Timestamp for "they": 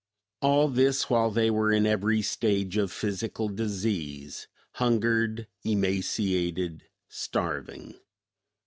1.29-1.51